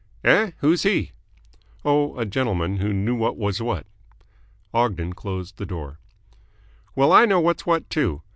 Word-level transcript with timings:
"Eh? 0.23 0.49
Who's 0.61 0.81
he?" 0.81 1.11
"Oh, 1.85 2.17
a 2.17 2.25
gentleman 2.25 2.77
who 2.77 2.91
knew 2.91 3.13
what 3.13 3.37
was 3.37 3.61
what." 3.61 3.85
Ogden 4.73 5.13
closed 5.13 5.57
the 5.57 5.65
door. 5.67 5.99
"Well, 6.95 7.11
I 7.13 7.25
know 7.25 7.39
what's 7.39 7.67
what, 7.67 7.87
too. 7.87 8.23